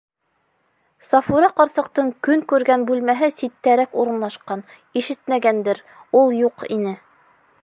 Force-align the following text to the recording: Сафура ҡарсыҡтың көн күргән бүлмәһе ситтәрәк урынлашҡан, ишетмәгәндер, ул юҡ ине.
Сафура 1.09 1.49
ҡарсыҡтың 1.59 2.09
көн 2.29 2.41
күргән 2.53 2.87
бүлмәһе 2.89 3.31
ситтәрәк 3.37 3.95
урынлашҡан, 4.05 4.67
ишетмәгәндер, 5.03 5.87
ул 6.23 6.39
юҡ 6.43 6.71
ине. 6.79 7.01